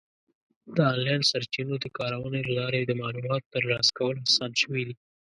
د 0.75 0.77
آنلاین 0.91 1.21
سرچینو 1.31 1.75
د 1.79 1.85
کارونې 1.97 2.39
له 2.47 2.51
لارې 2.59 2.81
د 2.85 2.91
معلوماتو 3.01 3.51
ترلاسه 3.55 3.91
کول 3.97 4.15
اسان 4.27 4.51
شوي 4.61 4.81
دي. 4.87 4.95